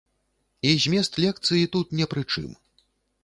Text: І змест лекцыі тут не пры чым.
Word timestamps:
І 0.69 0.71
змест 0.85 1.19
лекцыі 1.25 1.69
тут 1.75 1.93
не 1.99 2.05
пры 2.13 2.21
чым. 2.31 2.49